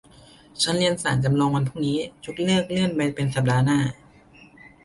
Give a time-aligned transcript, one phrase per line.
[0.61, 3.79] ชั้นเรียนศาลจำลองวันพรุ่งนี้ยกเลิก เลื่อนไปเป็นสัปดาห์หน้า